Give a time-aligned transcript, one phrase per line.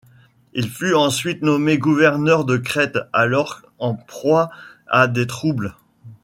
[0.53, 4.49] Il fut ensuite nommé gouverneur de Crète, alors en proie
[4.87, 5.75] à des troubles.